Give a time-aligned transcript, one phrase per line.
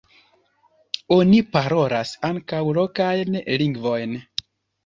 [1.15, 4.21] Oni parolas ankaŭ lokajn lingvojn.